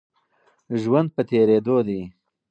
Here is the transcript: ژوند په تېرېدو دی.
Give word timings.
ژوند 0.81 1.09
په 1.15 1.21
تېرېدو 1.29 1.77
دی. 1.87 2.01